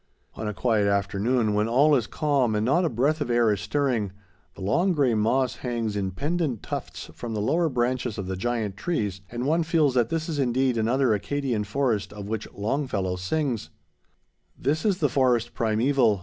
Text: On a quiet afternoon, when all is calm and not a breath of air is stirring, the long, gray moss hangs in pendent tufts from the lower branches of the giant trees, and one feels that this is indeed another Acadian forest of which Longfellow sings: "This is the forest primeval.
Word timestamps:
On 0.33 0.47
a 0.47 0.53
quiet 0.55 0.87
afternoon, 0.87 1.53
when 1.53 1.67
all 1.67 1.93
is 1.93 2.07
calm 2.07 2.55
and 2.55 2.65
not 2.65 2.83
a 2.83 2.89
breath 2.89 3.21
of 3.21 3.29
air 3.29 3.53
is 3.53 3.61
stirring, 3.61 4.11
the 4.55 4.61
long, 4.61 4.93
gray 4.93 5.13
moss 5.13 5.57
hangs 5.57 5.95
in 5.95 6.09
pendent 6.09 6.63
tufts 6.63 7.11
from 7.13 7.35
the 7.35 7.39
lower 7.39 7.69
branches 7.69 8.17
of 8.17 8.25
the 8.25 8.35
giant 8.35 8.75
trees, 8.75 9.21
and 9.29 9.45
one 9.45 9.61
feels 9.61 9.93
that 9.93 10.09
this 10.09 10.27
is 10.27 10.39
indeed 10.39 10.75
another 10.75 11.13
Acadian 11.13 11.63
forest 11.63 12.11
of 12.13 12.25
which 12.27 12.51
Longfellow 12.51 13.15
sings: 13.17 13.69
"This 14.57 14.85
is 14.85 14.97
the 14.97 15.07
forest 15.07 15.53
primeval. 15.53 16.19